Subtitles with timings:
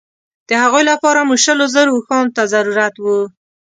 [0.49, 3.19] د هغوی لپاره مو شلو زرو اوښانو ته ضرورت وو.